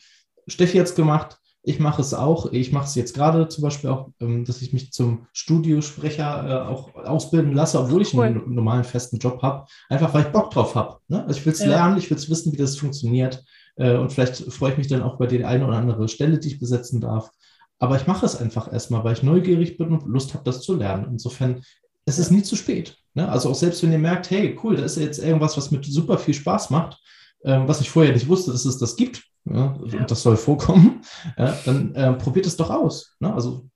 [0.49, 2.53] Steffi hat es gemacht, ich mache es auch.
[2.53, 6.69] Ich mache es jetzt gerade zum Beispiel auch, ähm, dass ich mich zum Studiosprecher äh,
[6.69, 8.25] auch ausbilden lasse, obwohl ich cool.
[8.25, 9.67] einen normalen festen Job habe.
[9.89, 10.99] Einfach weil ich Bock drauf habe.
[11.09, 11.25] Ne?
[11.27, 11.69] Also ich will es ja.
[11.69, 13.45] lernen, ich will es wissen, wie das funktioniert.
[13.77, 16.49] Äh, und vielleicht freue ich mich dann auch bei der eine oder andere Stelle, die
[16.49, 17.31] ich besetzen darf.
[17.79, 20.75] Aber ich mache es einfach erstmal, weil ich neugierig bin und Lust habe, das zu
[20.75, 21.07] lernen.
[21.11, 21.63] Insofern
[22.07, 22.97] es ist nie zu spät.
[23.15, 23.29] Ne?
[23.29, 26.19] Also auch selbst wenn ihr merkt, hey, cool, da ist jetzt irgendwas, was mit super
[26.19, 26.99] viel Spaß macht,
[27.45, 30.05] ähm, was ich vorher nicht wusste, dass es das gibt, ja, ja.
[30.05, 31.03] das soll vorkommen,
[31.39, 33.17] ja, dann äh, probiert es doch aus.
[33.21, 33.33] Ne?
[33.33, 33.67] Also,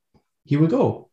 [0.44, 1.11] here we go.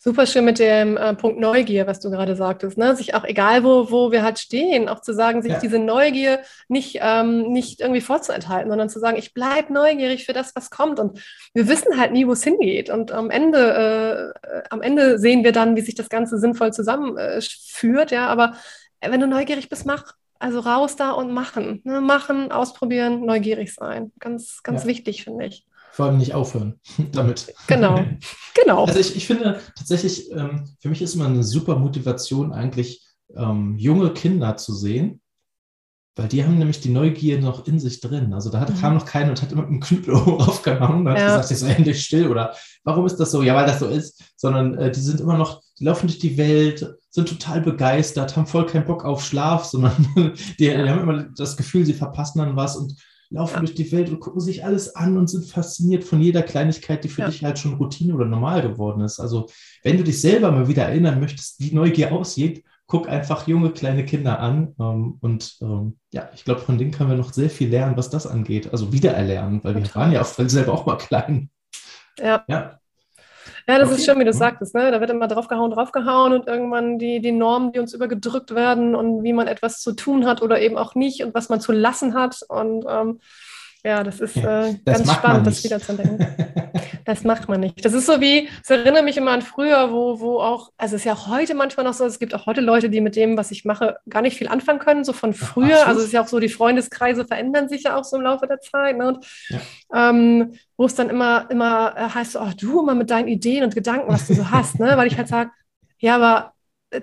[0.00, 2.78] Super schön mit dem äh, Punkt Neugier, was du gerade sagtest.
[2.78, 2.94] Ne?
[2.94, 5.58] Sich auch, egal wo, wo wir halt stehen, auch zu sagen, sich ja.
[5.58, 6.38] diese Neugier
[6.68, 11.00] nicht, ähm, nicht irgendwie vorzuenthalten, sondern zu sagen, ich bleibe neugierig für das, was kommt.
[11.00, 11.20] Und
[11.52, 12.90] wir wissen halt nie, wo es hingeht.
[12.90, 18.12] Und am Ende, äh, am Ende sehen wir dann, wie sich das Ganze sinnvoll zusammenführt.
[18.12, 18.54] Äh, ja, aber
[19.00, 20.14] wenn du neugierig bist, mach.
[20.38, 21.80] Also raus da und machen.
[21.84, 22.00] Ne?
[22.00, 24.12] Machen, ausprobieren, neugierig sein.
[24.20, 24.88] Ganz, ganz ja.
[24.88, 25.66] wichtig, finde ich.
[25.92, 26.80] Vor allem nicht aufhören
[27.12, 27.52] damit.
[27.66, 28.04] Genau,
[28.54, 28.84] genau.
[28.84, 33.76] Also ich, ich finde tatsächlich, ähm, für mich ist immer eine super Motivation eigentlich, ähm,
[33.76, 35.20] junge Kinder zu sehen,
[36.18, 38.34] weil die haben nämlich die Neugier noch in sich drin.
[38.34, 38.80] Also da hat, mhm.
[38.80, 41.26] kam noch keiner und hat immer mit einem Knüppel aufgehauen und hat ja.
[41.26, 43.42] gesagt, jetzt sei endlich still oder warum ist das so?
[43.42, 44.22] Ja, weil das so ist.
[44.36, 48.46] Sondern äh, die sind immer noch, die laufen durch die Welt, sind total begeistert, haben
[48.46, 52.56] voll keinen Bock auf Schlaf, sondern die, die haben immer das Gefühl, sie verpassen dann
[52.56, 52.96] was und
[53.30, 53.60] laufen ja.
[53.60, 57.08] durch die Welt und gucken sich alles an und sind fasziniert von jeder Kleinigkeit, die
[57.08, 57.28] für ja.
[57.28, 59.20] dich halt schon Routine oder normal geworden ist.
[59.20, 59.46] Also
[59.84, 64.04] wenn du dich selber mal wieder erinnern möchtest, wie Neugier aussieht, guck einfach junge kleine
[64.04, 64.74] Kinder an.
[64.80, 68.10] Ähm, und ähm, ja, ich glaube, von denen können wir noch sehr viel lernen, was
[68.10, 68.72] das angeht.
[68.72, 71.50] Also wiedererlernen, weil wir waren ja auch selber auch mal klein.
[72.18, 72.44] Ja.
[72.48, 72.78] ja.
[73.68, 73.98] Ja, das okay.
[73.98, 74.74] ist schön, wie du sagtest.
[74.74, 74.90] Ne?
[74.90, 79.22] Da wird immer draufgehauen, draufgehauen und irgendwann die, die Normen, die uns übergedrückt werden und
[79.22, 82.14] wie man etwas zu tun hat oder eben auch nicht und was man zu lassen
[82.14, 82.40] hat.
[82.48, 83.20] Und ähm,
[83.84, 86.26] ja, das ist äh, das ganz spannend, das wieder zu denken.
[87.04, 87.84] das macht man nicht.
[87.84, 91.02] Das ist so wie, es erinnert mich immer an früher, wo, wo auch, also es
[91.02, 93.36] ist ja auch heute manchmal noch so, es gibt auch heute Leute, die mit dem,
[93.36, 95.86] was ich mache, gar nicht viel anfangen können, so von früher.
[95.86, 98.46] Also es ist ja auch so, die Freundeskreise verändern sich ja auch so im Laufe
[98.46, 98.98] der Zeit.
[98.98, 99.08] Ne?
[99.08, 100.10] Und, ja.
[100.10, 103.74] ähm, wo es dann immer, immer äh, heißt, oh, du immer mit deinen Ideen und
[103.74, 104.96] Gedanken, was du so hast, ne?
[104.96, 105.50] Weil ich halt sage,
[105.98, 106.52] ja, aber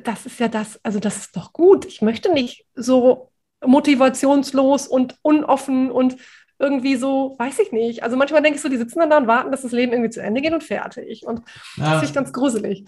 [0.03, 1.85] das ist ja das, also das ist doch gut.
[1.85, 3.31] Ich möchte nicht so
[3.65, 6.17] motivationslos und unoffen und
[6.59, 8.03] irgendwie so, weiß ich nicht.
[8.03, 10.11] Also manchmal denke ich so, die sitzen dann da und warten, dass das Leben irgendwie
[10.11, 11.25] zu Ende geht und fertig.
[11.25, 11.41] Und
[11.77, 11.93] ja.
[11.93, 12.85] das ist ganz gruselig.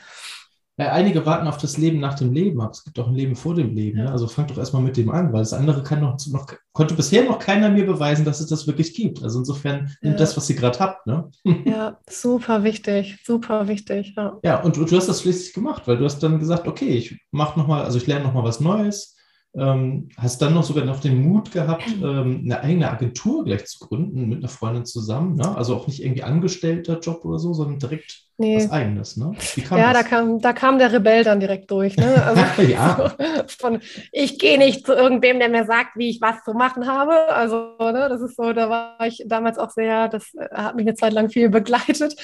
[0.80, 3.36] Ja, einige warten auf das Leben nach dem Leben, aber es gibt auch ein Leben
[3.36, 3.97] vor dem Leben.
[3.97, 4.06] Ja.
[4.06, 4.12] Ne?
[4.12, 7.23] Also fang doch erstmal mit dem an, weil das andere kann noch, noch, konnte bisher
[7.23, 9.23] noch keiner mir beweisen, dass es das wirklich gibt.
[9.23, 10.10] Also insofern ja.
[10.10, 11.08] nimmt das, was ihr gerade habt.
[11.08, 11.30] Ne?
[11.65, 14.13] Ja, super wichtig, super wichtig.
[14.15, 16.89] Ja, ja und, und, du hast das schließlich gemacht, weil du hast dann gesagt, okay,
[16.89, 19.16] ich mache nochmal, also ich lerne nochmal was Neues
[19.57, 23.79] ähm, hast dann noch sogar noch den Mut gehabt, ähm, eine eigene Agentur gleich zu
[23.79, 25.35] gründen mit einer Freundin zusammen.
[25.35, 25.55] Ne?
[25.57, 28.58] Also auch nicht irgendwie angestellter Job oder so, sondern direkt nee.
[28.58, 29.17] was Eigenes.
[29.17, 29.36] Ne?
[29.71, 31.97] ja, da kam, da kam der Rebell dann direkt durch.
[31.97, 32.23] Ne?
[32.26, 33.15] Also ja.
[33.60, 37.13] von, ich gehe nicht zu irgendwem, der mir sagt, wie ich was zu machen habe.
[37.30, 40.86] Also, ne, das ist so, da war ich damals auch sehr, das äh, hat mich
[40.86, 42.15] eine Zeit lang viel begleitet.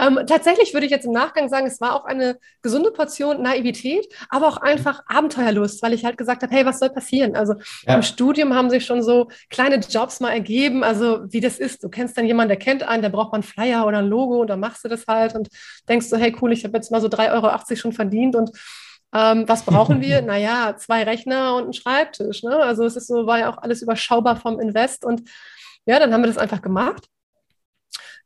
[0.00, 4.06] Ähm, tatsächlich würde ich jetzt im Nachgang sagen, es war auch eine gesunde Portion Naivität,
[4.28, 7.36] aber auch einfach Abenteuerlust, weil ich halt gesagt habe, hey, was soll passieren?
[7.36, 7.54] Also
[7.86, 7.94] ja.
[7.94, 11.82] im Studium haben sich schon so kleine Jobs mal ergeben, also wie das ist.
[11.82, 14.40] Du kennst dann jemanden, der kennt einen, der braucht mal einen Flyer oder ein Logo
[14.40, 15.48] und dann machst du das halt und
[15.88, 18.50] denkst du, hey cool, ich habe jetzt mal so 3,80 Euro schon verdient und
[19.14, 20.22] ähm, was brauchen wir?
[20.22, 22.42] naja, zwei Rechner und einen Schreibtisch.
[22.42, 22.56] Ne?
[22.56, 25.22] Also es ist so, war ja auch alles überschaubar vom Invest und
[25.86, 27.08] ja, dann haben wir das einfach gemacht.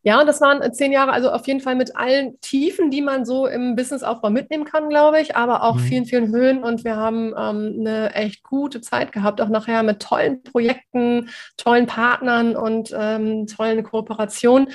[0.02, 3.26] Ja, und das waren zehn Jahre, also auf jeden Fall mit allen Tiefen, die man
[3.26, 5.80] so im Businessaufbau mitnehmen kann, glaube ich, aber auch mhm.
[5.80, 6.64] vielen, vielen Höhen.
[6.64, 11.86] Und wir haben ähm, eine echt gute Zeit gehabt, auch nachher mit tollen Projekten, tollen
[11.86, 14.68] Partnern und ähm, tollen Kooperationen.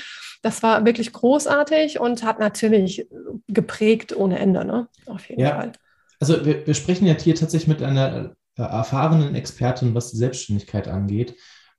[0.43, 3.07] Das war wirklich großartig und hat natürlich
[3.47, 4.87] geprägt ohne Ende, ne?
[5.07, 5.55] Auf jeden ja.
[5.55, 5.71] Fall.
[6.19, 10.87] Also wir, wir sprechen jetzt hier tatsächlich mit einer äh, erfahrenen Expertin, was die Selbstständigkeit
[10.87, 11.35] angeht.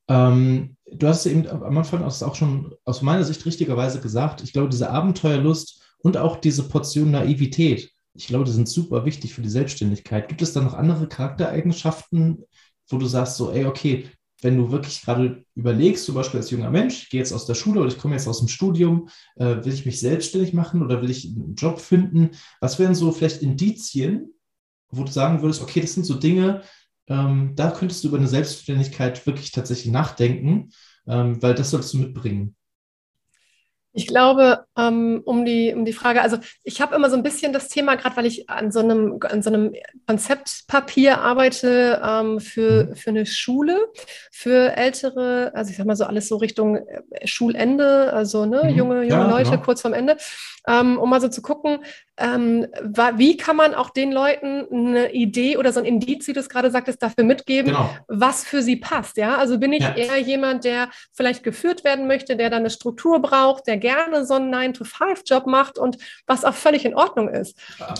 [0.08, 4.68] Ähm, du hast eben am Anfang auch schon aus meiner Sicht richtigerweise gesagt, ich glaube,
[4.68, 9.48] diese Abenteuerlust und auch diese Portion Naivität, ich glaube, die sind super wichtig für die
[9.48, 10.28] Selbstständigkeit.
[10.28, 12.44] Gibt es da noch andere Charaktereigenschaften,
[12.88, 14.08] wo du sagst, so, ey, okay,
[14.42, 17.54] wenn du wirklich gerade überlegst, zum Beispiel als junger Mensch, ich gehe jetzt aus der
[17.54, 21.00] Schule oder ich komme jetzt aus dem Studium, äh, will ich mich selbstständig machen oder
[21.00, 22.30] will ich einen Job finden?
[22.60, 24.34] Was wären so vielleicht Indizien,
[24.90, 26.62] wo du sagen würdest, okay, das sind so Dinge,
[27.08, 30.70] ähm, da könntest du über eine Selbstständigkeit wirklich tatsächlich nachdenken,
[31.06, 32.55] ähm, weil das solltest du mitbringen.
[33.96, 37.54] Ich glaube, ähm, um, die, um die Frage, also ich habe immer so ein bisschen
[37.54, 39.72] das Thema, gerade weil ich an so einem, an so einem
[40.06, 42.94] Konzeptpapier arbeite ähm, für, mhm.
[42.94, 43.78] für eine Schule,
[44.30, 48.76] für ältere, also ich sag mal so alles so Richtung äh, Schulende, also ne, mhm.
[48.76, 49.56] junge, junge ja, Leute ja.
[49.56, 50.18] kurz vorm Ende,
[50.68, 51.78] ähm, um mal so zu gucken,
[52.18, 56.48] wie kann man auch den Leuten eine Idee oder so ein Indiz, wie du es
[56.48, 57.90] gerade sagtest, dafür mitgeben, genau.
[58.08, 59.18] was für sie passt.
[59.18, 59.94] Ja, also bin ich ja.
[59.94, 64.34] eher jemand, der vielleicht geführt werden möchte, der dann eine Struktur braucht, der gerne so
[64.34, 67.56] einen 9-to-5-Job macht und was auch völlig in Ordnung ist.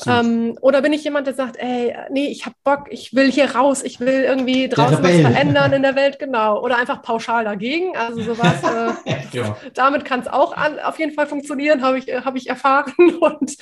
[0.06, 3.54] Ähm, oder bin ich jemand, der sagt, ey, nee, ich habe Bock, ich will hier
[3.54, 6.60] raus, ich will irgendwie draußen was verändern in der Welt, genau.
[6.60, 7.96] Oder einfach pauschal dagegen.
[7.96, 8.62] Also sowas,
[9.04, 9.56] äh, ja.
[9.74, 12.92] damit kann es auch an, auf jeden Fall funktionieren, habe ich, hab ich erfahren.
[13.20, 13.56] Und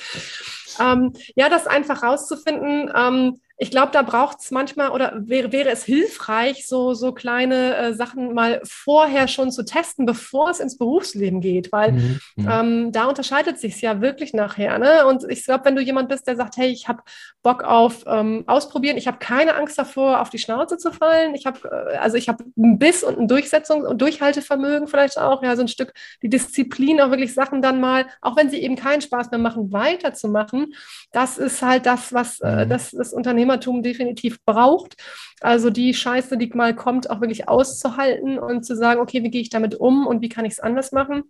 [0.79, 5.69] ähm, ja, das einfach rauszufinden, ähm, ich glaube, da braucht es manchmal oder wäre, wäre
[5.69, 10.77] es hilfreich, so, so kleine äh, Sachen mal vorher schon zu testen, bevor es ins
[10.77, 12.19] Berufsleben geht, weil mhm.
[12.35, 12.49] mhm.
[12.51, 14.77] ähm, da unterscheidet sich ja wirklich nachher.
[14.77, 15.05] Ne?
[15.07, 17.03] Und ich glaube, wenn du jemand bist, der sagt, hey, ich habe
[17.43, 21.45] Bock auf ähm, Ausprobieren, ich habe keine Angst davor, auf die Schnauze zu fallen, ich
[21.45, 21.59] habe
[21.93, 25.61] äh, also ich habe einen Biss und ein Durchsetzungs- und Durchhaltevermögen vielleicht auch, ja, so
[25.61, 29.31] ein Stück die Disziplin, auch wirklich Sachen dann mal, auch wenn sie eben keinen Spaß
[29.31, 30.73] mehr machen, weiterzumachen,
[31.13, 32.69] das ist halt das, was äh, mhm.
[32.69, 34.95] das, das Unternehmen Unternehmertum definitiv braucht.
[35.41, 39.41] Also die Scheiße, die mal kommt, auch wirklich auszuhalten und zu sagen, okay, wie gehe
[39.41, 41.23] ich damit um und wie kann ich es anders machen?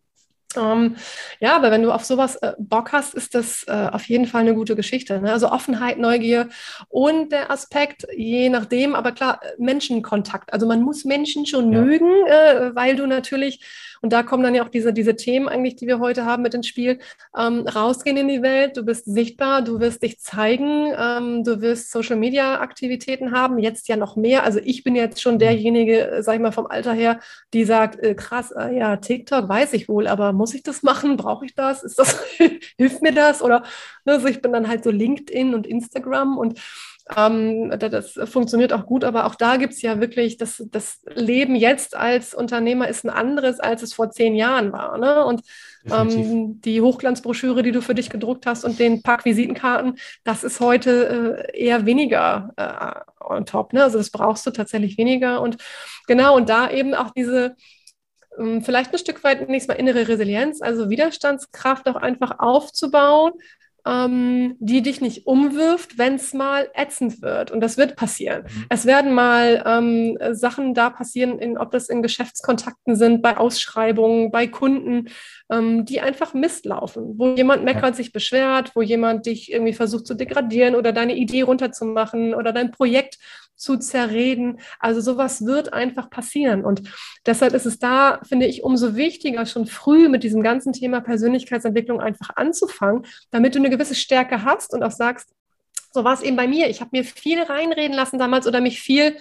[0.57, 0.95] Ähm,
[1.41, 4.41] ja, aber wenn du auf sowas äh, Bock hast, ist das äh, auf jeden Fall
[4.41, 5.19] eine gute Geschichte.
[5.19, 5.33] Ne?
[5.33, 6.47] Also Offenheit, Neugier
[6.87, 10.53] und der Aspekt, je nachdem, aber klar, Menschenkontakt.
[10.53, 11.81] Also man muss Menschen schon ja.
[11.81, 13.65] mögen, äh, weil du natürlich
[14.05, 16.53] und da kommen dann ja auch diese, diese Themen eigentlich, die wir heute haben mit
[16.53, 16.99] ins Spiel.
[17.35, 21.89] Ähm, rausgehen in die Welt, du bist sichtbar, du wirst dich zeigen, ähm, du wirst
[21.89, 24.43] Social-Media-Aktivitäten haben, jetzt ja noch mehr.
[24.43, 25.39] Also ich bin jetzt schon mhm.
[25.39, 27.19] derjenige, äh, sag ich mal, vom Alter her,
[27.51, 31.17] die sagt, äh, krass, äh, ja, TikTok weiß ich wohl, aber muss ich das machen?
[31.17, 31.81] Brauche ich das?
[31.81, 32.23] Ist das,
[32.77, 33.41] hilft mir das?
[33.41, 33.63] Oder
[34.05, 36.59] ne, also ich bin dann halt so LinkedIn und Instagram und
[37.15, 41.55] ähm, das funktioniert auch gut, aber auch da gibt es ja wirklich, das, das Leben
[41.55, 44.97] jetzt als Unternehmer ist ein anderes, als es vor zehn Jahren war.
[44.97, 45.23] Ne?
[45.23, 45.41] Und
[45.91, 50.59] ähm, die Hochglanzbroschüre, die du für dich gedruckt hast und den Pack Visitenkarten, das ist
[50.59, 53.73] heute äh, eher weniger äh, on top.
[53.73, 53.83] Ne?
[53.83, 55.41] Also das brauchst du tatsächlich weniger.
[55.41, 55.57] Und
[56.07, 57.55] genau, und da eben auch diese
[58.39, 63.33] ähm, vielleicht ein Stück weit nächstes Mal innere Resilienz, also Widerstandskraft auch einfach aufzubauen
[63.85, 67.51] ähm, die dich nicht umwirft, wenn es mal ätzend wird.
[67.51, 68.43] Und das wird passieren.
[68.43, 68.65] Mhm.
[68.69, 74.31] Es werden mal ähm, Sachen da passieren, in, ob das in Geschäftskontakten sind, bei Ausschreibungen,
[74.31, 75.09] bei Kunden,
[75.51, 80.07] ähm, die einfach Mist laufen, wo jemand meckert, sich beschwert, wo jemand dich irgendwie versucht
[80.07, 83.19] zu degradieren oder deine Idee runterzumachen oder dein Projekt
[83.55, 84.59] zu zerreden.
[84.79, 86.65] Also sowas wird einfach passieren.
[86.65, 86.83] Und
[87.25, 92.01] deshalb ist es da, finde ich, umso wichtiger, schon früh mit diesem ganzen Thema Persönlichkeitsentwicklung
[92.01, 95.29] einfach anzufangen, damit du eine gewisse Stärke hast und auch sagst,
[95.93, 96.69] so war es eben bei mir.
[96.69, 99.17] Ich habe mir viel reinreden lassen damals oder mich viel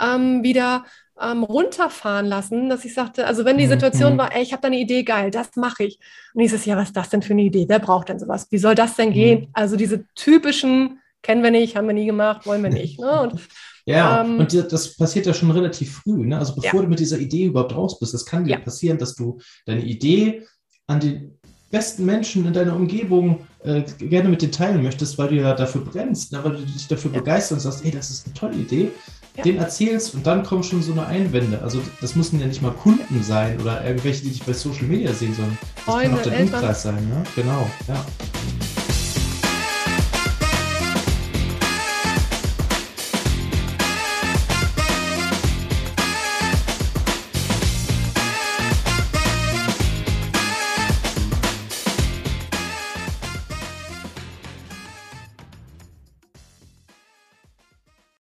[0.00, 0.84] ähm, wieder
[1.20, 4.18] ähm, runterfahren lassen, dass ich sagte, also wenn die mhm, Situation mhm.
[4.18, 5.98] war, ey, ich habe da eine Idee, geil, das mache ich.
[6.34, 7.66] Und dieses, ja, was ist das denn für eine Idee?
[7.68, 8.46] Wer braucht denn sowas?
[8.50, 9.40] Wie soll das denn gehen?
[9.40, 9.48] Mhm.
[9.52, 13.00] Also diese typischen, kennen wir nicht, haben wir nie gemacht, wollen wir nicht.
[13.00, 13.20] Ne?
[13.20, 13.40] Und
[13.88, 16.26] ja, ähm, und das passiert ja schon relativ früh.
[16.26, 16.38] Ne?
[16.38, 16.82] Also bevor ja.
[16.82, 18.58] du mit dieser Idee überhaupt raus bist, das kann dir ja.
[18.58, 20.42] passieren, dass du deine Idee
[20.86, 21.30] an die
[21.70, 25.82] besten Menschen in deiner Umgebung äh, gerne mit dir teilen möchtest, weil du ja dafür
[25.82, 26.40] brennst, ne?
[26.42, 27.18] weil du dich dafür ja.
[27.18, 28.90] begeisterst und sagst, hey, das ist eine tolle Idee,
[29.36, 29.42] ja.
[29.42, 31.60] den erzählst und dann kommen schon so eine Einwände.
[31.62, 35.12] Also das müssen ja nicht mal Kunden sein oder irgendwelche, die dich bei Social Media
[35.12, 37.08] sehen, sondern das Freunde, kann auch der Umkreis sein.
[37.08, 37.22] Ne?
[37.34, 38.04] Genau, ja.